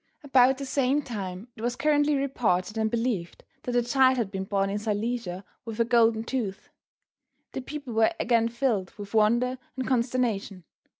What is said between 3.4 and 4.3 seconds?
that a child